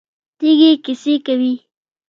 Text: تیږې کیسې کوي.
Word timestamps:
تیږې 0.37 0.71
کیسې 0.83 1.15
کوي. 1.25 1.53